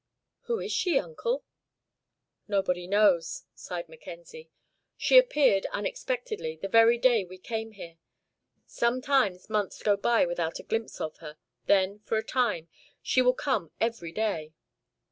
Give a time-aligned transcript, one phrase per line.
[0.45, 1.43] "Who is she, Uncle?"
[2.47, 4.49] "Nobody knows," sighed Mackenzie.
[4.97, 7.99] "She appeared, unexpectedly, the very day we came here.
[8.65, 11.37] Sometimes months go by without a glimpse of her,
[11.67, 12.67] then, for a time,
[13.03, 14.55] she will come every day."